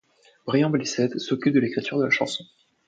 Brian 0.47 0.71
Blessed 0.71 1.19
s'occupe 1.19 1.53
de 1.53 1.59
l'écriture 1.59 1.99
de 1.99 2.05
la 2.05 2.09
chanson'. 2.09 2.43